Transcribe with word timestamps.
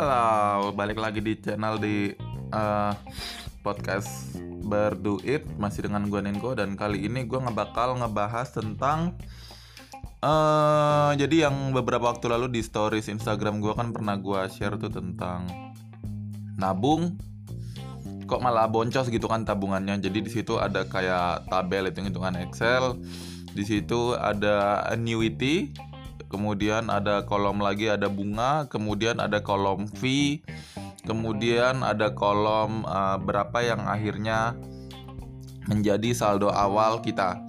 Halo, 0.00 0.72
balik 0.72 0.96
lagi 0.96 1.20
di 1.20 1.36
channel 1.36 1.76
di 1.76 2.08
uh, 2.56 2.92
podcast 3.60 4.32
Berduit 4.40 5.44
masih 5.60 5.92
dengan 5.92 6.08
gue 6.08 6.24
Nenko 6.24 6.56
dan 6.56 6.72
kali 6.72 7.04
ini 7.04 7.28
gue 7.28 7.36
ngebakal 7.36 8.00
ngebahas 8.00 8.48
tentang 8.48 9.12
uh, 10.24 11.12
jadi 11.20 11.52
yang 11.52 11.76
beberapa 11.76 12.08
waktu 12.08 12.32
lalu 12.32 12.48
di 12.48 12.64
stories 12.64 13.12
Instagram 13.12 13.60
gue 13.60 13.76
kan 13.76 13.92
pernah 13.92 14.16
gue 14.16 14.40
share 14.48 14.80
tuh 14.80 14.88
tentang 14.88 15.44
nabung. 16.56 17.20
Kok 18.24 18.40
malah 18.40 18.72
boncos 18.72 19.12
gitu 19.12 19.28
kan 19.28 19.44
tabungannya? 19.44 20.00
Jadi 20.00 20.24
di 20.24 20.32
situ 20.32 20.56
ada 20.56 20.88
kayak 20.88 21.52
tabel 21.52 21.92
itu 21.92 22.00
hitungan 22.00 22.40
Excel 22.40 22.96
di 23.52 23.68
situ 23.68 24.16
ada 24.16 24.80
annuity 24.88 25.76
kemudian 26.30 26.88
ada 26.88 27.26
kolom 27.26 27.58
lagi 27.58 27.90
ada 27.90 28.06
bunga, 28.06 28.70
kemudian 28.70 29.18
ada 29.18 29.42
kolom 29.42 29.90
fee, 29.90 30.40
kemudian 31.04 31.82
ada 31.82 32.14
kolom 32.14 32.86
uh, 32.86 33.18
berapa 33.18 33.58
yang 33.60 33.82
akhirnya 33.84 34.54
menjadi 35.66 36.14
saldo 36.14 36.48
awal 36.48 37.02
kita. 37.02 37.42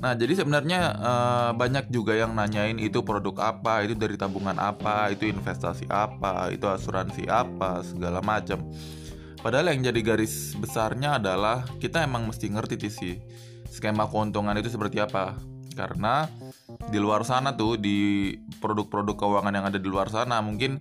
Nah, 0.00 0.16
jadi 0.16 0.32
sebenarnya 0.32 0.96
uh, 0.96 1.50
banyak 1.52 1.92
juga 1.92 2.16
yang 2.16 2.32
nanyain 2.32 2.80
itu 2.80 3.04
produk 3.04 3.52
apa, 3.52 3.84
itu 3.84 3.92
dari 3.92 4.16
tabungan 4.16 4.56
apa, 4.56 5.12
itu 5.12 5.28
investasi 5.28 5.84
apa, 5.92 6.48
itu 6.48 6.64
asuransi 6.64 7.28
apa, 7.28 7.84
segala 7.84 8.24
macam. 8.24 8.64
Padahal 9.40 9.72
yang 9.72 9.92
jadi 9.92 10.00
garis 10.04 10.56
besarnya 10.56 11.20
adalah 11.20 11.64
kita 11.80 12.04
emang 12.04 12.28
mesti 12.28 12.48
ngerti 12.52 12.76
sih 12.92 13.16
skema 13.68 14.04
keuntungan 14.04 14.56
itu 14.56 14.68
seperti 14.68 15.00
apa. 15.00 15.36
Karena 15.72 16.26
di 16.90 16.98
luar 16.98 17.22
sana 17.22 17.54
tuh 17.54 17.78
di 17.78 18.34
produk-produk 18.58 19.16
keuangan 19.16 19.54
yang 19.54 19.66
ada 19.66 19.78
di 19.78 19.88
luar 19.88 20.10
sana 20.10 20.42
mungkin 20.42 20.76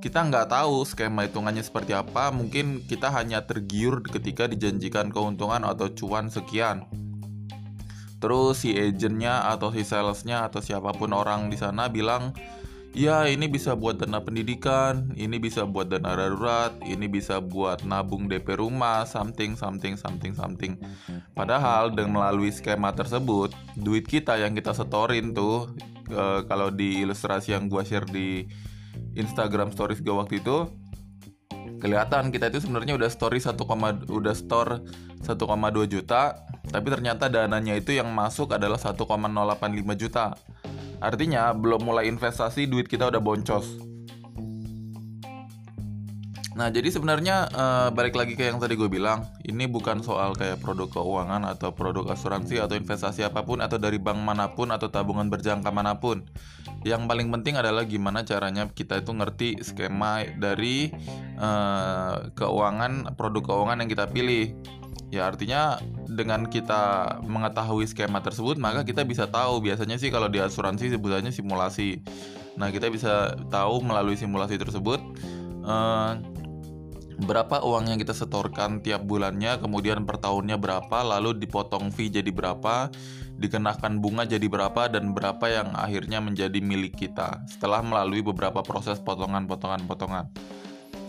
kita 0.00 0.24
nggak 0.32 0.48
tahu 0.48 0.82
skema 0.88 1.28
hitungannya 1.28 1.60
seperti 1.60 1.92
apa. 1.92 2.32
Mungkin 2.32 2.88
kita 2.88 3.12
hanya 3.12 3.44
tergiur 3.44 4.00
ketika 4.00 4.48
dijanjikan 4.48 5.12
keuntungan 5.12 5.60
atau 5.62 5.92
cuan 5.92 6.32
sekian. 6.32 6.88
Terus 8.20 8.64
si 8.64 8.76
agentnya 8.76 9.48
atau 9.48 9.72
si 9.72 9.84
salesnya 9.84 10.48
atau 10.48 10.60
siapa 10.60 10.92
pun 10.92 11.12
orang 11.16 11.48
di 11.48 11.56
sana 11.56 11.88
bilang 11.88 12.36
ya 12.90 13.26
ini 13.30 13.46
bisa 13.46 13.78
buat 13.78 14.02
dana 14.02 14.18
pendidikan, 14.22 15.14
ini 15.14 15.38
bisa 15.38 15.62
buat 15.66 15.90
dana 15.90 16.14
darurat, 16.14 16.74
ini 16.82 17.06
bisa 17.06 17.38
buat 17.38 17.86
nabung 17.86 18.26
DP 18.26 18.58
rumah, 18.58 19.06
something, 19.06 19.54
something, 19.54 19.94
something, 19.94 20.34
something. 20.34 20.74
Padahal 21.32 21.94
dengan 21.94 22.22
melalui 22.22 22.50
skema 22.50 22.90
tersebut, 22.94 23.54
duit 23.78 24.06
kita 24.06 24.38
yang 24.38 24.58
kita 24.58 24.74
setorin 24.74 25.32
tuh, 25.32 25.70
e, 26.10 26.44
kalau 26.50 26.68
di 26.74 27.02
ilustrasi 27.06 27.54
yang 27.54 27.70
gua 27.70 27.86
share 27.86 28.06
di 28.06 28.46
Instagram 29.14 29.74
Stories 29.74 30.02
gue 30.02 30.14
waktu 30.14 30.42
itu, 30.42 30.70
kelihatan 31.80 32.30
kita 32.30 32.52
itu 32.52 32.62
sebenarnya 32.62 32.94
udah 32.94 33.10
story 33.10 33.40
1, 33.42 33.56
udah 34.06 34.34
store 34.36 34.84
1,2 35.24 35.86
juta, 35.90 36.36
tapi 36.68 36.86
ternyata 36.92 37.26
dananya 37.26 37.74
itu 37.74 37.96
yang 37.96 38.10
masuk 38.12 38.54
adalah 38.54 38.78
1,085 38.78 39.96
juta. 39.98 40.36
Artinya 41.00 41.56
belum 41.56 41.88
mulai 41.88 42.06
investasi 42.12 42.68
duit 42.68 42.86
kita 42.86 43.08
udah 43.08 43.20
boncos. 43.20 43.90
Nah, 46.60 46.68
jadi 46.68 46.92
sebenarnya 46.92 47.48
uh, 47.56 47.88
balik 47.88 48.20
lagi 48.20 48.36
ke 48.36 48.44
yang 48.44 48.60
tadi 48.60 48.76
gue 48.76 48.84
bilang, 48.84 49.24
ini 49.48 49.64
bukan 49.64 50.04
soal 50.04 50.36
kayak 50.36 50.60
produk 50.60 50.92
keuangan 50.92 51.40
atau 51.48 51.72
produk 51.72 52.12
asuransi 52.12 52.60
atau 52.60 52.76
investasi 52.76 53.24
apa 53.24 53.40
pun 53.48 53.64
atau 53.64 53.80
dari 53.80 53.96
bank 53.96 54.20
mana 54.20 54.52
pun 54.52 54.68
atau 54.68 54.92
tabungan 54.92 55.32
berjangka 55.32 55.72
mana 55.72 55.96
pun. 55.96 56.20
Yang 56.84 57.08
paling 57.08 57.32
penting 57.32 57.56
adalah 57.56 57.88
gimana 57.88 58.28
caranya 58.28 58.68
kita 58.68 59.00
itu 59.00 59.08
ngerti 59.08 59.48
skema 59.64 60.28
dari 60.36 60.92
uh, 61.40 62.28
keuangan 62.36 63.16
produk 63.16 63.56
keuangan 63.56 63.80
yang 63.80 63.88
kita 63.88 64.04
pilih. 64.12 64.52
Ya 65.10 65.26
artinya 65.26 65.82
dengan 66.06 66.46
kita 66.46 67.18
mengetahui 67.26 67.86
skema 67.90 68.22
tersebut 68.22 68.62
maka 68.62 68.86
kita 68.86 69.02
bisa 69.02 69.26
tahu 69.26 69.58
biasanya 69.58 69.98
sih 69.98 70.10
kalau 70.14 70.30
di 70.30 70.38
asuransi 70.38 70.94
sebutannya 70.94 71.34
simulasi. 71.34 71.98
Nah 72.54 72.70
kita 72.70 72.86
bisa 72.90 73.34
tahu 73.50 73.82
melalui 73.82 74.14
simulasi 74.14 74.54
tersebut 74.54 75.02
uh, 75.66 76.14
berapa 77.20 77.60
uang 77.60 77.92
yang 77.92 77.98
kita 78.00 78.16
setorkan 78.16 78.80
tiap 78.80 79.04
bulannya, 79.04 79.60
kemudian 79.60 80.08
per 80.08 80.16
tahunnya 80.24 80.56
berapa, 80.56 81.04
lalu 81.04 81.36
dipotong 81.36 81.92
fee 81.92 82.08
jadi 82.08 82.32
berapa, 82.32 82.88
dikenakan 83.36 84.00
bunga 84.00 84.24
jadi 84.24 84.44
berapa 84.48 84.88
dan 84.88 85.12
berapa 85.12 85.44
yang 85.48 85.68
akhirnya 85.76 86.24
menjadi 86.24 86.58
milik 86.60 86.96
kita 86.96 87.44
setelah 87.44 87.84
melalui 87.84 88.24
beberapa 88.24 88.64
proses 88.64 89.00
potongan-potongan-potongan. 89.04 90.32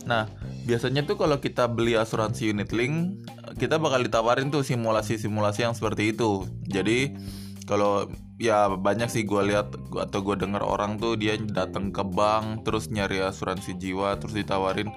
Nah, 0.03 0.25
biasanya 0.65 1.05
tuh 1.05 1.15
kalau 1.15 1.37
kita 1.37 1.69
beli 1.69 1.93
asuransi 1.93 2.51
unit 2.51 2.73
link, 2.73 3.21
kita 3.61 3.77
bakal 3.77 4.01
ditawarin 4.01 4.49
tuh 4.49 4.65
simulasi-simulasi 4.65 5.69
yang 5.69 5.77
seperti 5.77 6.17
itu. 6.17 6.49
Jadi, 6.65 7.13
kalau 7.69 8.09
ya 8.41 8.73
banyak 8.73 9.05
sih 9.05 9.21
gue 9.21 9.53
lihat 9.53 9.77
atau 9.93 10.19
gue 10.25 10.33
dengar 10.41 10.65
orang 10.65 10.97
tuh 10.97 11.13
dia 11.13 11.37
datang 11.37 11.93
ke 11.93 12.01
bank 12.01 12.65
terus 12.65 12.89
nyari 12.89 13.21
asuransi 13.21 13.77
jiwa 13.77 14.17
terus 14.17 14.33
ditawarin 14.33 14.89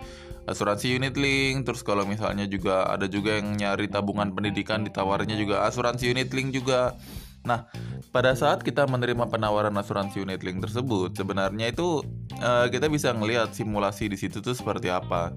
asuransi 0.48 0.96
unit 0.96 1.12
link 1.20 1.68
terus 1.68 1.84
kalau 1.84 2.08
misalnya 2.08 2.48
juga 2.48 2.88
ada 2.88 3.04
juga 3.04 3.36
yang 3.36 3.52
nyari 3.52 3.84
tabungan 3.92 4.32
pendidikan 4.32 4.80
ditawarnya 4.80 5.36
juga 5.36 5.68
asuransi 5.68 6.08
unit 6.16 6.32
link 6.32 6.56
juga 6.56 6.96
Nah, 7.44 7.68
pada 8.08 8.32
saat 8.32 8.64
kita 8.64 8.88
menerima 8.88 9.28
penawaran 9.28 9.76
asuransi 9.76 10.24
unit 10.24 10.40
link 10.40 10.64
tersebut, 10.64 11.12
sebenarnya 11.12 11.76
itu 11.76 12.00
uh, 12.40 12.66
kita 12.72 12.88
bisa 12.88 13.12
ngelihat 13.12 13.52
simulasi 13.52 14.08
di 14.08 14.16
situ 14.16 14.40
tuh 14.40 14.56
seperti 14.56 14.88
apa. 14.88 15.28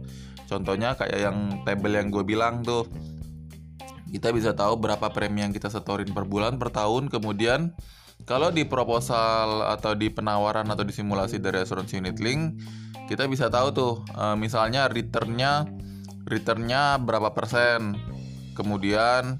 Contohnya 0.48 0.96
kayak 0.96 1.20
yang 1.20 1.68
tabel 1.68 2.00
yang 2.00 2.08
gue 2.08 2.24
bilang 2.24 2.64
tuh, 2.64 2.88
kita 4.12 4.32
bisa 4.32 4.56
tahu 4.56 4.80
berapa 4.80 5.12
premi 5.12 5.44
yang 5.44 5.52
kita 5.52 5.68
setorin 5.68 6.12
per 6.16 6.24
bulan, 6.24 6.56
per 6.56 6.72
tahun, 6.72 7.12
kemudian 7.12 7.76
kalau 8.26 8.50
di 8.50 8.66
proposal 8.66 9.68
atau 9.70 9.94
di 9.94 10.10
penawaran 10.10 10.66
atau 10.68 10.82
di 10.82 10.92
simulasi 10.96 11.38
dari 11.38 11.62
asuransi 11.62 12.02
unit 12.02 12.18
link, 12.18 12.60
kita 13.08 13.30
bisa 13.30 13.48
tahu 13.48 13.72
tuh, 13.72 13.94
uh, 14.18 14.34
misalnya 14.34 14.90
returnnya, 14.90 15.70
returnnya 16.26 16.98
berapa 16.98 17.32
persen, 17.38 17.96
kemudian 18.58 19.40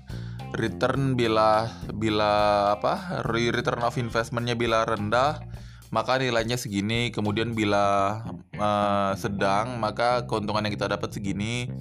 return 0.56 1.20
bila 1.20 1.68
bila 1.92 2.72
apa 2.80 3.28
return 3.28 3.84
of 3.84 4.00
investmentnya 4.00 4.56
bila 4.56 4.88
rendah 4.88 5.44
maka 5.92 6.20
nilainya 6.20 6.60
segini. 6.60 7.10
Kemudian 7.16 7.56
bila 7.56 8.22
uh, 8.60 9.12
sedang 9.16 9.80
maka 9.80 10.28
keuntungan 10.28 10.64
yang 10.68 10.74
kita 10.76 10.92
dapat 10.92 11.16
segini. 11.16 11.72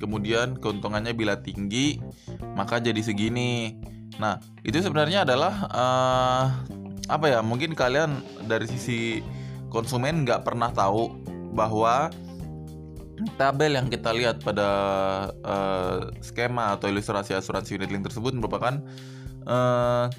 Kemudian 0.00 0.56
keuntungannya 0.56 1.12
bila 1.12 1.44
tinggi 1.44 2.00
maka 2.60 2.76
jadi 2.76 3.00
segini 3.00 3.80
nah 4.20 4.36
itu 4.60 4.76
sebenarnya 4.84 5.24
adalah 5.24 5.54
uh, 5.72 6.44
apa 7.08 7.26
ya 7.32 7.40
mungkin 7.40 7.72
kalian 7.72 8.20
dari 8.44 8.68
sisi 8.68 9.24
konsumen 9.72 10.28
nggak 10.28 10.44
pernah 10.44 10.68
tahu 10.68 11.08
bahwa 11.56 12.12
tabel 13.40 13.80
yang 13.80 13.88
kita 13.88 14.12
lihat 14.12 14.44
pada 14.44 14.68
uh, 15.40 16.12
skema 16.20 16.76
atau 16.76 16.92
ilustrasi 16.92 17.32
asuransi 17.32 17.80
unit 17.80 17.88
link 17.88 18.04
tersebut 18.04 18.36
merupakan 18.36 18.80
uh, 19.48 20.12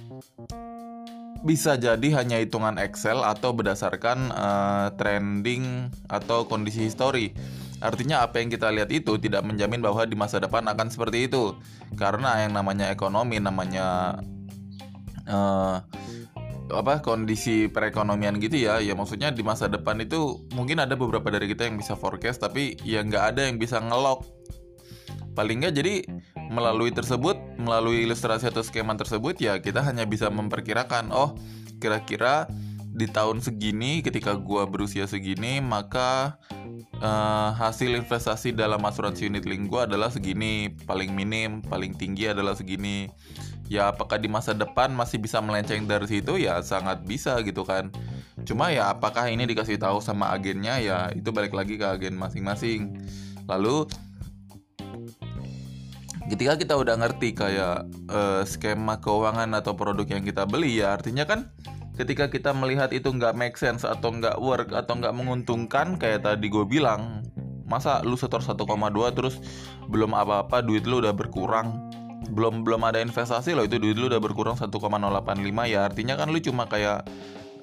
bisa 1.42 1.74
jadi 1.74 2.22
hanya 2.22 2.38
hitungan 2.38 2.78
Excel 2.78 3.26
atau 3.26 3.50
berdasarkan 3.54 4.30
uh, 4.30 4.88
trending 4.94 5.90
atau 6.06 6.46
kondisi 6.46 6.86
histori. 6.86 7.34
Artinya 7.82 8.22
apa 8.22 8.38
yang 8.40 8.54
kita 8.54 8.70
lihat 8.70 8.94
itu 8.94 9.18
tidak 9.18 9.42
menjamin 9.42 9.82
bahwa 9.82 10.06
di 10.06 10.14
masa 10.14 10.38
depan 10.38 10.64
akan 10.70 10.88
seperti 10.94 11.26
itu. 11.26 11.58
Karena 11.98 12.46
yang 12.46 12.54
namanya 12.54 12.94
ekonomi, 12.94 13.42
namanya 13.42 14.22
uh, 15.26 15.82
apa 16.72 17.04
kondisi 17.04 17.68
perekonomian 17.68 18.40
gitu 18.40 18.56
ya 18.56 18.80
ya 18.80 18.96
maksudnya 18.96 19.30
di 19.30 19.44
masa 19.44 19.68
depan 19.68 20.00
itu 20.00 20.40
mungkin 20.56 20.80
ada 20.80 20.96
beberapa 20.96 21.28
dari 21.28 21.52
kita 21.52 21.68
yang 21.68 21.76
bisa 21.76 22.00
forecast 22.00 22.40
tapi 22.40 22.80
ya 22.88 23.04
nggak 23.04 23.36
ada 23.36 23.42
yang 23.52 23.60
bisa 23.60 23.84
ngelok 23.84 24.24
paling 25.36 25.64
nggak 25.64 25.76
jadi 25.76 25.96
melalui 26.52 26.92
tersebut 26.92 27.36
melalui 27.60 28.04
ilustrasi 28.08 28.52
atau 28.52 28.64
skema 28.64 28.96
tersebut 28.96 29.40
ya 29.40 29.60
kita 29.60 29.84
hanya 29.84 30.08
bisa 30.08 30.28
memperkirakan 30.32 31.12
oh 31.12 31.36
kira-kira 31.80 32.48
di 32.92 33.08
tahun 33.08 33.40
segini 33.40 34.04
ketika 34.04 34.36
gua 34.36 34.68
berusia 34.68 35.08
segini 35.08 35.64
maka 35.64 36.36
uh, 37.02 37.52
hasil 37.58 37.98
investasi 37.98 38.54
dalam 38.54 38.80
asuransi 38.86 39.28
unit 39.28 39.44
link 39.44 39.68
gua 39.68 39.90
adalah 39.90 40.14
segini. 40.14 40.72
Paling 40.86 41.12
minim 41.12 41.60
paling 41.66 41.98
tinggi 41.98 42.30
adalah 42.32 42.56
segini. 42.56 43.10
Ya 43.68 43.90
apakah 43.90 44.20
di 44.20 44.28
masa 44.30 44.54
depan 44.54 44.94
masih 44.94 45.18
bisa 45.20 45.42
melenceng 45.42 45.90
dari 45.90 46.06
situ? 46.08 46.38
Ya 46.38 46.62
sangat 46.62 47.04
bisa 47.04 47.40
gitu 47.42 47.66
kan. 47.66 47.90
Cuma 48.46 48.72
ya 48.72 48.94
apakah 48.94 49.28
ini 49.28 49.50
dikasih 49.50 49.82
tahu 49.82 50.00
sama 50.00 50.32
agennya? 50.32 50.80
Ya 50.80 50.98
itu 51.12 51.34
balik 51.34 51.52
lagi 51.52 51.76
ke 51.76 51.86
agen 51.88 52.16
masing-masing. 52.16 53.02
Lalu 53.50 53.90
ketika 56.32 56.56
kita 56.56 56.74
udah 56.80 56.96
ngerti 56.96 57.36
kayak 57.36 57.88
uh, 58.08 58.44
skema 58.48 59.04
keuangan 59.04 59.52
atau 59.58 59.76
produk 59.76 60.08
yang 60.08 60.24
kita 60.24 60.48
beli 60.48 60.80
ya 60.80 60.96
artinya 60.96 61.28
kan 61.28 61.52
ketika 61.96 62.32
kita 62.32 62.56
melihat 62.56 62.90
itu 62.96 63.12
nggak 63.12 63.36
make 63.36 63.58
sense 63.60 63.84
atau 63.84 64.12
nggak 64.16 64.40
work 64.40 64.70
atau 64.72 64.98
nggak 64.98 65.14
menguntungkan 65.16 66.00
kayak 66.00 66.24
tadi 66.24 66.48
gue 66.48 66.64
bilang 66.64 67.26
masa 67.68 68.04
lu 68.04 68.20
setor 68.20 68.44
1,2 68.44 68.60
terus 69.16 69.40
belum 69.88 70.12
apa-apa 70.12 70.60
duit 70.60 70.84
lu 70.84 71.00
udah 71.00 71.16
berkurang. 71.16 71.92
Belum 72.32 72.64
belum 72.64 72.84
ada 72.88 73.02
investasi 73.02 73.56
loh 73.58 73.66
itu 73.66 73.80
duit 73.80 73.96
lu 73.96 74.08
udah 74.08 74.22
berkurang 74.22 74.56
1,085 74.56 74.72
ya 75.68 75.80
artinya 75.88 76.16
kan 76.16 76.28
lu 76.32 76.40
cuma 76.40 76.68
kayak 76.68 77.04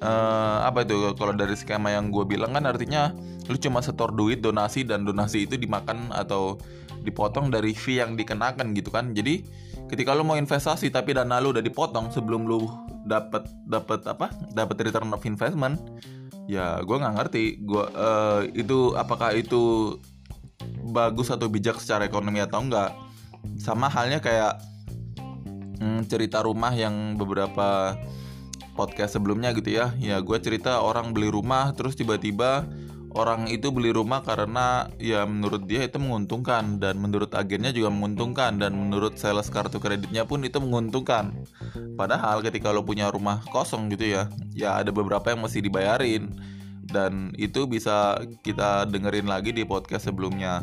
uh, 0.03 0.65
apa 0.65 0.83
itu 0.83 1.13
kalau 1.15 1.33
dari 1.33 1.55
skema 1.55 1.93
yang 1.93 2.11
gue 2.11 2.25
bilang 2.27 2.51
kan 2.53 2.65
artinya 2.67 3.13
lu 3.47 3.57
cuma 3.57 3.81
setor 3.81 4.13
duit 4.13 4.43
donasi 4.43 4.85
dan 4.85 5.05
donasi 5.07 5.47
itu 5.49 5.57
dimakan 5.57 6.11
atau 6.13 6.59
dipotong 7.01 7.49
dari 7.49 7.71
fee 7.71 8.03
yang 8.03 8.19
dikenakan 8.19 8.75
gitu 8.75 8.91
kan. 8.91 9.15
Jadi 9.15 9.41
ketika 9.89 10.13
lu 10.13 10.21
mau 10.21 10.37
investasi 10.37 10.93
tapi 10.93 11.17
dana 11.17 11.41
lu 11.41 11.51
udah 11.51 11.65
dipotong 11.65 12.13
sebelum 12.13 12.45
lu 12.45 12.69
dapat 13.03 13.49
dapat 13.65 14.05
apa? 14.05 14.29
Dapat 14.53 14.75
return 14.85 15.09
of 15.11 15.25
investment 15.25 15.81
ya 16.45 16.81
gue 16.85 16.95
nggak 16.95 17.15
ngerti. 17.17 17.45
Gue 17.65 17.85
uh, 17.93 18.45
itu 18.53 18.93
apakah 18.93 19.33
itu 19.33 19.97
bagus 20.93 21.33
atau 21.33 21.49
bijak 21.49 21.81
secara 21.81 22.05
ekonomi 22.05 22.41
atau 22.41 22.61
enggak 22.61 22.93
sama 23.57 23.89
halnya 23.89 24.21
kayak 24.21 24.61
hmm, 25.81 26.05
cerita 26.09 26.45
rumah 26.45 26.73
yang 26.73 27.17
beberapa 27.17 27.97
podcast 28.77 29.17
sebelumnya 29.17 29.53
gitu 29.57 29.73
ya. 29.73 29.93
Ya 29.97 30.21
gue 30.21 30.37
cerita 30.39 30.81
orang 30.85 31.11
beli 31.11 31.33
rumah 31.33 31.73
terus 31.73 31.97
tiba-tiba 31.97 32.65
orang 33.17 33.49
itu 33.49 33.73
beli 33.73 33.89
rumah 33.89 34.21
karena 34.21 34.85
ya 35.01 35.25
menurut 35.25 35.65
dia 35.65 35.85
itu 35.85 35.97
menguntungkan 35.97 36.77
dan 36.77 37.01
menurut 37.01 37.33
agennya 37.33 37.73
juga 37.73 37.89
menguntungkan 37.89 38.61
dan 38.61 38.77
menurut 38.77 39.17
sales 39.17 39.49
kartu 39.49 39.81
kreditnya 39.81 40.25
pun 40.25 40.45
itu 40.45 40.61
menguntungkan. 40.61 41.33
Padahal 41.97 42.45
ketika 42.45 42.69
lo 42.69 42.85
punya 42.85 43.09
rumah 43.09 43.41
kosong 43.49 43.89
gitu 43.93 44.13
ya 44.13 44.29
ya 44.53 44.77
ada 44.77 44.93
beberapa 44.93 45.33
yang 45.33 45.41
mesti 45.41 45.59
dibayarin 45.63 46.29
dan 46.89 47.33
itu 47.37 47.65
bisa 47.69 48.17
kita 48.41 48.85
dengerin 48.89 49.29
lagi 49.29 49.53
di 49.53 49.65
podcast 49.65 50.09
sebelumnya. 50.09 50.61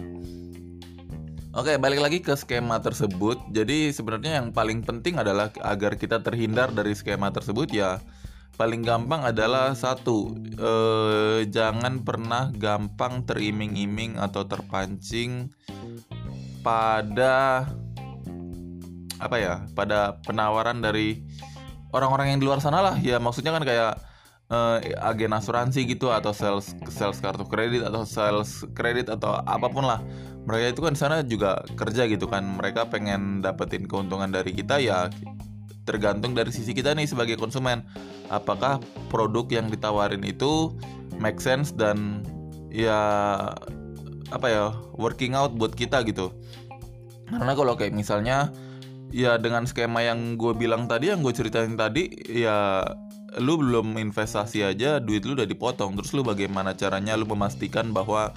Oke, 1.57 1.81
balik 1.81 2.05
lagi 2.05 2.19
ke 2.21 2.37
skema 2.37 2.85
tersebut. 2.85 3.41
Jadi 3.49 3.89
sebenarnya 3.89 4.45
yang 4.45 4.53
paling 4.53 4.85
penting 4.85 5.17
adalah 5.17 5.49
agar 5.65 5.97
kita 5.97 6.21
terhindar 6.21 6.69
dari 6.69 6.93
skema 6.93 7.33
tersebut 7.33 7.73
ya 7.73 7.97
paling 8.57 8.81
gampang 8.83 9.23
adalah 9.23 9.77
satu 9.77 10.33
eh, 10.57 11.47
jangan 11.53 12.01
pernah 12.03 12.49
gampang 12.57 13.23
teriming-iming 13.29 14.17
atau 14.17 14.49
terpancing 14.49 15.53
pada 16.65 17.69
apa 19.17 19.37
ya 19.41 19.65
pada 19.73 20.21
penawaran 20.25 20.81
dari 20.83 21.23
orang-orang 21.95 22.35
yang 22.35 22.39
di 22.43 22.47
luar 22.49 22.61
sana 22.61 22.83
lah. 22.83 22.97
Ya 23.01 23.17
maksudnya 23.17 23.55
kan 23.55 23.65
kayak 23.65 24.03
uh, 24.53 24.79
agen 24.83 25.33
asuransi 25.33 25.89
gitu 25.89 26.13
atau 26.13 26.37
sales 26.37 26.77
sales 26.93 27.19
kartu 27.23 27.47
kredit 27.49 27.87
atau 27.87 28.05
sales 28.05 28.67
kredit 28.77 29.09
atau 29.09 29.41
apa 29.41 29.67
pun 29.71 29.87
lah. 29.87 30.03
Mereka 30.47 30.79
itu 30.79 30.81
kan 30.85 30.95
sana 30.95 31.17
juga 31.27 31.63
kerja 31.75 32.07
gitu 32.07 32.31
kan. 32.31 32.45
Mereka 32.45 32.93
pengen 32.93 33.43
dapetin 33.43 33.91
keuntungan 33.91 34.31
dari 34.31 34.55
kita 34.55 34.79
ya 34.79 35.11
tergantung 35.87 36.35
dari 36.35 36.51
sisi 36.51 36.75
kita 36.75 36.93
nih 36.93 37.07
sebagai 37.07 37.39
konsumen. 37.39 37.87
Apakah 38.29 38.83
produk 39.09 39.47
yang 39.49 39.71
ditawarin 39.71 40.27
itu 40.27 40.75
make 41.23 41.39
sense 41.39 41.71
dan 41.73 42.27
ya 42.69 42.99
apa 44.35 44.47
ya 44.51 44.75
working 44.99 45.39
out 45.39 45.55
buat 45.55 45.73
kita 45.73 46.03
gitu. 46.05 46.35
Karena 47.31 47.55
kalau 47.55 47.79
kayak 47.79 47.95
misalnya 47.95 48.51
ya 49.15 49.39
dengan 49.39 49.65
skema 49.65 50.03
yang 50.03 50.35
gue 50.35 50.53
bilang 50.53 50.91
tadi 50.91 51.15
yang 51.15 51.23
gue 51.23 51.31
ceritain 51.31 51.79
tadi 51.79 52.11
ya 52.27 52.83
lu 53.39 53.61
belum 53.61 54.01
investasi 54.01 54.65
aja 54.65 54.99
duit 54.99 55.23
lu 55.23 55.39
udah 55.39 55.47
dipotong. 55.47 55.95
Terus 56.03 56.11
lu 56.13 56.23
bagaimana 56.27 56.75
caranya 56.75 57.15
lu 57.15 57.25
memastikan 57.31 57.95
bahwa 57.95 58.35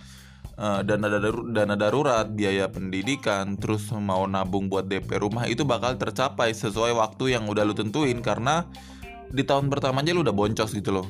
uh, 0.60 0.82
dana 0.84 1.08
darur, 1.08 1.48
dana 1.50 1.76
darurat 1.80 2.28
biaya 2.28 2.68
pendidikan 2.68 3.56
terus 3.56 3.90
mau 3.96 4.28
nabung 4.28 4.68
buat 4.68 4.86
DP 4.86 5.24
rumah 5.24 5.48
itu 5.48 5.64
bakal 5.64 5.96
tercapai 5.96 6.52
sesuai 6.52 6.94
waktu 7.00 7.40
yang 7.40 7.48
udah 7.48 7.64
lu 7.64 7.74
tentuin. 7.74 8.20
Karena 8.20 8.68
di 9.32 9.42
tahun 9.48 9.72
pertama 9.72 10.04
aja 10.04 10.12
lu 10.12 10.22
udah 10.22 10.36
boncos 10.36 10.76
gitu 10.76 10.92
loh. 10.92 11.08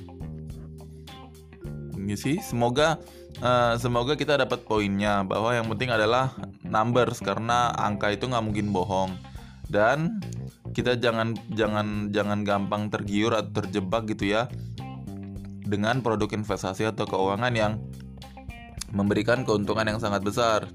Ini 1.98 2.16
sih 2.16 2.38
semoga 2.40 3.02
uh, 3.42 3.76
semoga 3.76 4.14
kita 4.14 4.38
dapat 4.38 4.64
poinnya. 4.64 5.26
Bahwa 5.26 5.52
yang 5.58 5.66
penting 5.68 5.90
adalah 5.90 6.38
numbers 6.62 7.20
karena 7.20 7.74
angka 7.74 8.14
itu 8.14 8.30
nggak 8.30 8.46
mungkin 8.46 8.70
bohong. 8.70 9.12
Dan 9.70 10.22
kita 10.74 10.98
jangan 10.98 11.34
jangan 11.54 12.14
jangan 12.14 12.46
gampang 12.46 12.94
tergiur 12.94 13.34
atau 13.34 13.62
terjebak 13.62 14.06
gitu 14.10 14.34
ya 14.34 14.50
dengan 15.70 16.02
produk 16.02 16.34
investasi 16.34 16.90
atau 16.90 17.06
keuangan 17.06 17.54
yang 17.54 17.78
memberikan 18.92 19.46
keuntungan 19.48 19.86
yang 19.86 20.00
sangat 20.02 20.22
besar. 20.22 20.68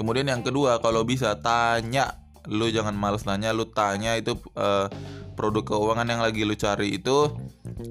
Kemudian 0.00 0.32
yang 0.32 0.40
kedua, 0.40 0.80
kalau 0.80 1.04
bisa 1.04 1.36
tanya, 1.44 2.16
lu 2.48 2.72
jangan 2.72 2.96
males 2.96 3.28
nanya, 3.28 3.52
lu 3.52 3.68
tanya 3.68 4.16
itu 4.16 4.32
uh, 4.56 4.88
produk 5.36 5.76
keuangan 5.76 6.08
yang 6.08 6.20
lagi 6.20 6.44
lu 6.44 6.52
cari 6.52 7.00
itu 7.00 7.32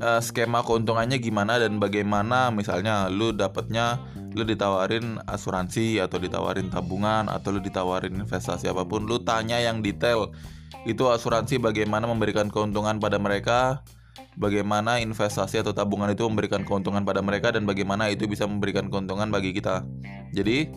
uh, 0.01 0.21
skema 0.21 0.61
keuntungannya 0.61 1.21
gimana 1.21 1.61
dan 1.61 1.77
bagaimana. 1.77 2.49
Misalnya 2.49 3.09
lu 3.09 3.33
dapatnya 3.33 4.01
lu 4.33 4.45
ditawarin 4.45 5.21
asuransi 5.25 5.97
atau 5.97 6.21
ditawarin 6.21 6.69
tabungan 6.69 7.29
atau 7.29 7.53
lu 7.53 7.61
ditawarin 7.61 8.13
investasi 8.13 8.69
apa 8.69 8.85
pun, 8.85 9.05
lu 9.05 9.21
tanya 9.21 9.57
yang 9.57 9.81
detail. 9.81 10.33
Itu 10.85 11.09
asuransi 11.09 11.57
bagaimana 11.57 12.05
memberikan 12.05 12.53
keuntungan 12.53 13.01
pada 13.01 13.17
mereka, 13.17 13.81
bagaimana 14.35 14.99
investasi 15.03 15.61
atau 15.61 15.75
tabungan 15.75 16.11
itu 16.11 16.23
memberikan 16.27 16.63
keuntungan 16.63 17.03
pada 17.03 17.19
mereka 17.19 17.51
dan 17.51 17.67
bagaimana 17.67 18.07
itu 18.11 18.25
bisa 18.25 18.47
memberikan 18.47 18.87
keuntungan 18.87 19.27
bagi 19.29 19.51
kita. 19.55 19.83
Jadi 20.31 20.69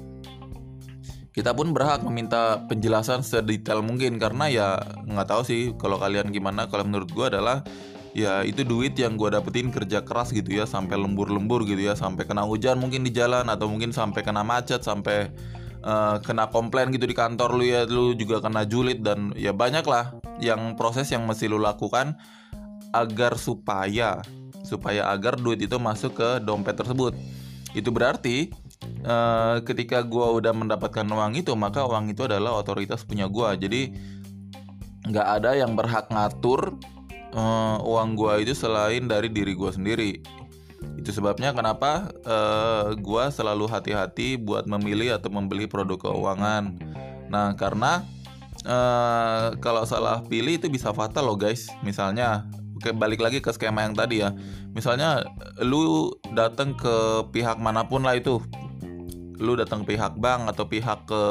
kita 1.33 1.57
pun 1.57 1.73
berhak 1.73 2.05
meminta 2.05 2.61
penjelasan 2.69 3.25
sedetail 3.25 3.81
mungkin 3.81 4.21
karena 4.21 4.53
ya 4.53 4.69
nggak 5.09 5.29
tahu 5.33 5.43
sih 5.49 5.73
kalau 5.81 5.97
kalian 5.97 6.29
gimana 6.29 6.69
kalau 6.69 6.85
menurut 6.85 7.09
gue 7.09 7.27
adalah 7.33 7.65
ya 8.13 8.45
itu 8.45 8.69
duit 8.69 8.93
yang 9.01 9.17
gue 9.17 9.33
dapetin 9.33 9.73
kerja 9.73 10.05
keras 10.05 10.37
gitu 10.37 10.53
ya 10.53 10.69
sampai 10.69 11.01
lembur-lembur 11.01 11.65
gitu 11.65 11.81
ya 11.81 11.97
sampai 11.97 12.29
kena 12.29 12.45
hujan 12.45 12.77
mungkin 12.77 13.01
di 13.09 13.13
jalan 13.17 13.49
atau 13.49 13.65
mungkin 13.65 13.97
sampai 13.97 14.21
kena 14.21 14.45
macet 14.45 14.85
sampai 14.85 15.33
uh, 15.81 16.21
kena 16.21 16.53
komplain 16.53 16.93
gitu 16.93 17.09
di 17.09 17.17
kantor 17.17 17.57
lu 17.57 17.65
ya 17.65 17.89
lu 17.89 18.13
juga 18.13 18.45
kena 18.45 18.69
julid 18.69 19.01
dan 19.01 19.33
ya 19.33 19.57
banyak 19.57 19.89
lah 19.89 20.13
yang 20.37 20.77
proses 20.77 21.09
yang 21.09 21.25
mesti 21.25 21.49
lu 21.49 21.57
lakukan 21.57 22.21
agar 22.93 23.41
supaya 23.41 24.21
supaya 24.63 25.11
agar 25.11 25.37
duit 25.37 25.61
itu 25.61 25.77
masuk 25.77 26.17
ke 26.17 26.29
dompet 26.45 26.79
tersebut. 26.79 27.13
Itu 27.73 27.91
berarti 27.91 28.53
uh, 29.05 29.61
ketika 29.65 30.05
gua 30.05 30.33
udah 30.33 30.53
mendapatkan 30.55 31.05
uang 31.05 31.41
itu 31.41 31.53
maka 31.59 31.85
uang 31.85 32.13
itu 32.13 32.25
adalah 32.25 32.57
otoritas 32.57 33.03
punya 33.05 33.27
gua. 33.27 33.57
Jadi 33.59 33.93
nggak 35.03 35.29
ada 35.43 35.59
yang 35.59 35.75
berhak 35.75 36.07
ngatur 36.15 36.79
uh, 37.35 37.77
uang 37.83 38.15
gua 38.15 38.39
itu 38.39 38.55
selain 38.55 39.11
dari 39.11 39.29
diri 39.29 39.53
gua 39.53 39.75
sendiri. 39.75 40.23
Itu 40.99 41.11
sebabnya 41.11 41.51
kenapa 41.51 42.13
uh, 42.23 42.95
gua 43.01 43.33
selalu 43.35 43.67
hati-hati 43.67 44.39
buat 44.39 44.71
memilih 44.71 45.19
atau 45.19 45.33
membeli 45.33 45.67
produk 45.67 45.99
keuangan. 45.99 46.79
Nah, 47.33 47.57
karena 47.57 48.05
uh, 48.69 49.57
kalau 49.59 49.83
salah 49.89 50.23
pilih 50.27 50.61
itu 50.61 50.69
bisa 50.71 50.95
fatal 50.95 51.27
loh 51.27 51.39
guys. 51.39 51.73
Misalnya 51.83 52.47
kayak 52.83 52.99
balik 52.99 53.23
lagi 53.23 53.39
ke 53.39 53.55
skema 53.55 53.87
yang 53.87 53.95
tadi 53.95 54.21
ya. 54.21 54.35
Misalnya 54.75 55.23
lu 55.63 56.11
datang 56.35 56.75
ke 56.75 57.25
pihak 57.31 57.63
mana 57.63 57.87
pun 57.87 58.03
lah 58.03 58.19
itu. 58.19 58.43
Lu 59.39 59.55
datang 59.55 59.87
pihak 59.87 60.19
bank 60.19 60.51
atau 60.51 60.67
pihak 60.67 61.07
ke 61.07 61.23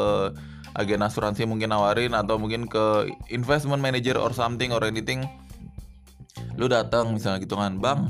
agen 0.71 1.03
asuransi 1.03 1.43
mungkin 1.43 1.75
nawarin 1.75 2.15
atau 2.15 2.39
mungkin 2.39 2.65
ke 2.65 3.11
investment 3.27 3.83
manager 3.83 4.15
or 4.15 4.31
something 4.31 4.71
or 4.71 4.81
anything. 4.87 5.27
Lu 6.55 6.71
datang 6.71 7.11
misalnya 7.11 7.43
gitu 7.43 7.59
kan 7.59 7.77
bang 7.77 8.07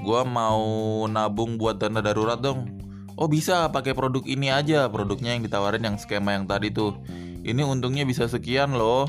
gua 0.00 0.24
mau 0.24 1.04
nabung 1.04 1.60
buat 1.60 1.76
dana 1.76 2.00
darurat 2.00 2.40
dong. 2.40 2.80
Oh 3.20 3.28
bisa 3.28 3.68
pakai 3.68 3.92
produk 3.92 4.24
ini 4.24 4.48
aja 4.48 4.88
produknya 4.88 5.36
yang 5.36 5.44
ditawarin 5.44 5.84
yang 5.84 5.96
skema 6.00 6.32
yang 6.32 6.48
tadi 6.48 6.72
tuh. 6.72 6.96
Ini 7.44 7.60
untungnya 7.64 8.08
bisa 8.08 8.24
sekian 8.24 8.76
loh 8.76 9.08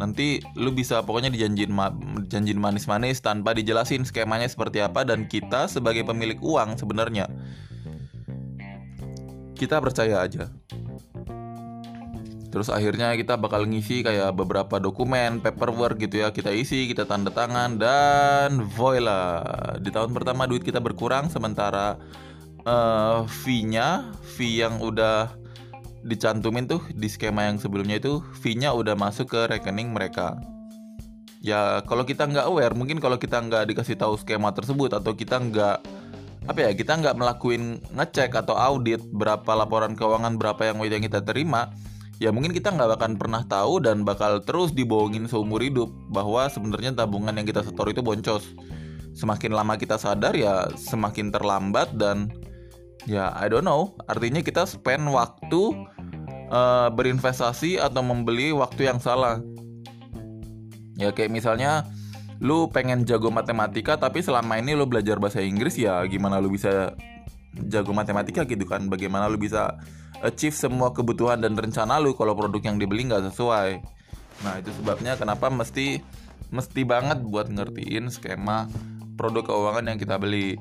nanti 0.00 0.40
lu 0.56 0.72
bisa 0.72 1.04
pokoknya 1.04 1.28
dijanjin 1.28 1.68
ma 1.68 1.92
janjin 2.24 2.56
manis-manis 2.56 3.20
tanpa 3.20 3.52
dijelasin 3.52 4.08
skemanya 4.08 4.48
seperti 4.48 4.80
apa 4.80 5.04
dan 5.04 5.28
kita 5.28 5.68
sebagai 5.68 6.08
pemilik 6.08 6.40
uang 6.40 6.80
sebenarnya. 6.80 7.28
Kita 9.52 9.76
percaya 9.76 10.24
aja. 10.24 10.48
Terus 12.50 12.66
akhirnya 12.66 13.14
kita 13.14 13.38
bakal 13.38 13.62
ngisi 13.62 14.02
kayak 14.02 14.34
beberapa 14.34 14.82
dokumen, 14.82 15.38
paperwork 15.38 16.02
gitu 16.02 16.26
ya 16.26 16.34
Kita 16.34 16.50
isi, 16.50 16.90
kita 16.90 17.06
tanda 17.06 17.30
tangan 17.30 17.78
dan 17.78 18.66
voila. 18.74 19.44
Di 19.78 19.94
tahun 19.94 20.10
pertama 20.10 20.50
duit 20.50 20.66
kita 20.66 20.82
berkurang 20.82 21.30
sementara 21.30 21.94
uh, 22.66 23.22
fee-nya 23.28 24.10
Fee 24.34 24.66
yang 24.66 24.82
udah 24.82 25.39
dicantumin 26.04 26.64
tuh 26.64 26.80
di 26.92 27.08
skema 27.08 27.48
yang 27.48 27.60
sebelumnya 27.60 28.00
itu 28.00 28.24
fee-nya 28.40 28.72
udah 28.72 28.96
masuk 28.96 29.32
ke 29.32 29.40
rekening 29.50 29.92
mereka. 29.92 30.40
ya 31.40 31.80
kalau 31.88 32.04
kita 32.04 32.28
nggak 32.28 32.44
aware 32.52 32.76
mungkin 32.76 33.00
kalau 33.00 33.16
kita 33.16 33.40
nggak 33.40 33.72
dikasih 33.72 33.96
tahu 33.96 34.12
skema 34.20 34.52
tersebut 34.52 34.92
atau 34.92 35.16
kita 35.16 35.40
nggak 35.40 35.80
apa 36.44 36.58
ya 36.60 36.76
kita 36.76 37.00
nggak 37.00 37.16
melakukan 37.16 37.80
ngecek 37.96 38.36
atau 38.36 38.60
audit 38.60 39.00
berapa 39.08 39.48
laporan 39.56 39.96
keuangan 39.96 40.36
berapa 40.36 40.68
yang 40.68 40.84
yang 40.84 41.00
kita 41.00 41.24
terima 41.24 41.72
ya 42.20 42.28
mungkin 42.28 42.52
kita 42.52 42.72
nggak 42.76 43.00
akan 43.00 43.16
pernah 43.16 43.40
tahu 43.48 43.80
dan 43.80 44.04
bakal 44.04 44.44
terus 44.44 44.76
dibohongin 44.76 45.24
seumur 45.28 45.64
hidup 45.64 45.88
bahwa 46.12 46.44
sebenarnya 46.52 46.92
tabungan 46.92 47.32
yang 47.32 47.48
kita 47.48 47.64
setor 47.64 47.88
itu 47.88 48.04
boncos 48.04 48.44
semakin 49.16 49.56
lama 49.56 49.80
kita 49.80 49.96
sadar 49.96 50.36
ya 50.36 50.68
semakin 50.76 51.32
terlambat 51.32 51.92
dan 51.96 52.28
ya 53.06 53.32
I 53.36 53.48
don't 53.48 53.64
know. 53.64 53.96
Artinya 54.08 54.40
kita 54.44 54.66
spend 54.68 55.08
waktu 55.08 55.62
uh, 56.50 56.88
berinvestasi 56.92 57.80
atau 57.80 58.02
membeli 58.04 58.52
waktu 58.52 58.90
yang 58.90 58.98
salah. 58.98 59.40
Ya 61.00 61.14
kayak 61.14 61.32
misalnya 61.32 61.88
lu 62.40 62.68
pengen 62.72 63.04
jago 63.04 63.28
matematika 63.28 64.00
tapi 64.00 64.24
selama 64.24 64.56
ini 64.56 64.72
lu 64.72 64.88
belajar 64.88 65.20
bahasa 65.20 65.44
Inggris 65.44 65.76
ya 65.76 66.00
gimana 66.08 66.40
lu 66.40 66.48
bisa 66.52 66.96
jago 67.68 67.92
matematika 67.96 68.44
gitu 68.44 68.64
kan? 68.68 68.88
Bagaimana 68.88 69.28
lu 69.28 69.40
bisa 69.40 69.80
achieve 70.20 70.56
semua 70.56 70.92
kebutuhan 70.92 71.40
dan 71.40 71.56
rencana 71.56 71.96
lu 71.96 72.12
kalau 72.12 72.36
produk 72.36 72.60
yang 72.60 72.76
dibeli 72.76 73.08
nggak 73.08 73.32
sesuai? 73.32 73.80
Nah 74.44 74.54
itu 74.60 74.72
sebabnya 74.76 75.16
kenapa 75.16 75.48
mesti 75.48 76.00
mesti 76.50 76.82
banget 76.82 77.22
buat 77.22 77.46
ngertiin 77.46 78.10
skema 78.10 78.66
produk 79.14 79.52
keuangan 79.52 79.84
yang 79.86 79.98
kita 80.00 80.18
beli 80.18 80.58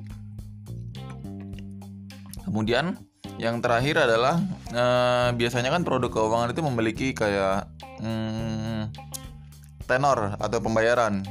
kemudian 2.49 2.97
yang 3.37 3.61
terakhir 3.61 4.09
adalah 4.09 4.41
eh, 4.73 5.29
biasanya 5.37 5.69
kan 5.71 5.85
produk 5.85 6.11
keuangan 6.11 6.51
itu 6.51 6.61
memiliki 6.65 7.07
kayak 7.13 7.69
hmm, 8.01 8.91
tenor 9.85 10.35
atau 10.41 10.59
pembayaran. 10.59 11.23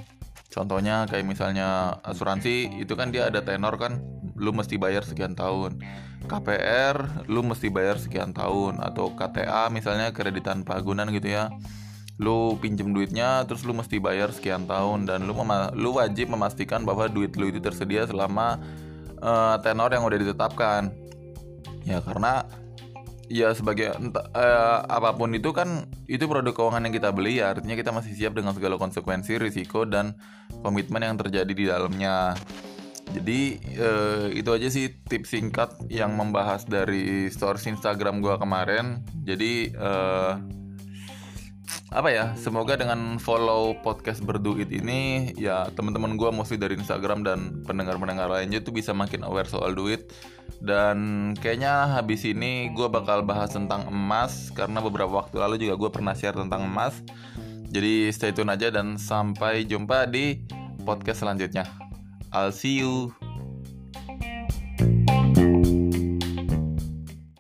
Contohnya 0.49 1.05
kayak 1.07 1.29
misalnya 1.29 2.01
asuransi 2.03 2.81
itu 2.81 2.97
kan 2.97 3.13
dia 3.13 3.29
ada 3.29 3.45
tenor 3.45 3.77
kan, 3.77 4.01
lu 4.35 4.51
mesti 4.51 4.81
bayar 4.81 5.05
sekian 5.05 5.37
tahun. 5.37 5.79
KPR 6.27 7.29
lu 7.31 7.47
mesti 7.47 7.71
bayar 7.71 8.03
sekian 8.03 8.35
tahun 8.35 8.83
atau 8.83 9.15
KTA 9.15 9.71
misalnya 9.71 10.11
kredit 10.11 10.51
tanpa 10.51 10.81
agunan 10.81 11.07
gitu 11.15 11.31
ya. 11.31 11.47
Lu 12.19 12.59
pinjem 12.59 12.91
duitnya 12.91 13.47
terus 13.47 13.63
lu 13.63 13.71
mesti 13.71 14.03
bayar 14.03 14.35
sekian 14.35 14.67
tahun 14.67 15.07
dan 15.07 15.31
lu 15.31 15.37
lu 15.79 15.91
wajib 15.95 16.35
memastikan 16.35 16.83
bahwa 16.83 17.07
duit 17.07 17.39
lu 17.39 17.47
itu 17.47 17.63
tersedia 17.63 18.03
selama 18.11 18.59
uh, 19.23 19.57
tenor 19.63 19.95
yang 19.95 20.03
udah 20.03 20.19
ditetapkan. 20.19 20.91
Ya 21.89 22.05
karena 22.05 22.45
ya 23.33 23.53
sebagai 23.57 23.97
entah, 23.97 24.29
uh, 24.37 24.85
apa 24.89 25.17
pun 25.17 25.33
itu 25.33 25.53
kan 25.57 25.89
itu 26.09 26.25
produk 26.29 26.53
keuangan 26.53 26.85
yang 26.89 26.95
kita 26.97 27.13
beli 27.13 27.41
ya 27.41 27.53
artinya 27.57 27.77
kita 27.77 27.93
masih 27.93 28.13
siap 28.17 28.33
dengan 28.37 28.57
segala 28.57 28.81
konsekuensi 28.81 29.37
risiko 29.37 29.85
dan 29.85 30.17
komitmen 30.61 31.05
yang 31.05 31.17
terjadi 31.17 31.53
di 31.53 31.65
dalamnya. 31.69 32.37
Jadi 33.09 33.57
uh, 33.81 34.29
itu 34.37 34.53
aja 34.53 34.69
sih 34.69 34.93
tips 35.09 35.33
singkat 35.33 35.73
yang 35.89 36.13
membahas 36.13 36.69
dari 36.69 37.33
stories 37.33 37.65
Instagram 37.65 38.21
gua 38.21 38.37
kemarin. 38.37 39.01
Jadi 39.25 39.73
uh, 39.81 40.37
apa 41.89 42.13
ya 42.13 42.37
semoga 42.37 42.77
dengan 42.77 43.17
follow 43.17 43.73
podcast 43.81 44.21
berduit 44.21 44.69
ini 44.69 45.33
ya 45.41 45.73
teman-teman 45.73 46.21
gue 46.21 46.29
mostly 46.29 46.61
dari 46.61 46.77
Instagram 46.77 47.25
dan 47.25 47.65
pendengar-pendengar 47.65 48.29
lainnya 48.29 48.61
tuh 48.61 48.77
bisa 48.77 48.93
makin 48.93 49.25
aware 49.25 49.49
soal 49.49 49.73
duit. 49.73 50.13
Dan 50.59 51.33
kayaknya 51.39 51.97
habis 51.97 52.29
ini 52.29 52.69
gue 52.77 52.89
bakal 52.93 53.25
bahas 53.25 53.57
tentang 53.57 53.89
emas 53.89 54.53
karena 54.53 54.85
beberapa 54.85 55.09
waktu 55.25 55.41
lalu 55.41 55.57
juga 55.57 55.81
gue 55.81 55.91
pernah 55.93 56.13
share 56.13 56.37
tentang 56.37 56.69
emas. 56.69 57.01
Jadi 57.69 58.13
stay 58.13 58.37
tune 58.37 58.53
aja 58.53 58.69
dan 58.69 59.01
sampai 59.01 59.65
jumpa 59.65 60.09
di 60.13 60.45
podcast 60.85 61.25
selanjutnya. 61.25 61.69
I'll 62.33 62.53
see 62.53 62.85
you 62.85 63.18